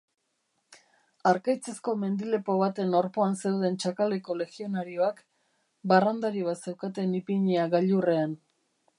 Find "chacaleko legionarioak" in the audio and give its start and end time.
3.83-5.19